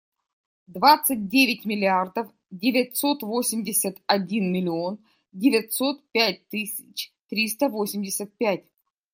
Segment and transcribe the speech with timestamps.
[0.65, 4.97] Двадцать девять миллиардов девятьсот восемьдесят один миллион
[5.31, 8.65] девятьсот пять тысяч триста восемьдесят пять.